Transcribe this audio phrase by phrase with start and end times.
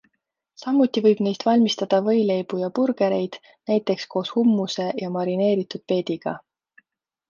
[0.61, 3.39] Samuti võib neist valmistada võileibu ja burgereid,
[3.73, 6.39] näiteks koos hummuse ja marineeritud peediga.